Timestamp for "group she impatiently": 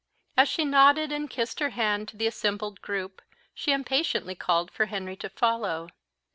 2.81-4.33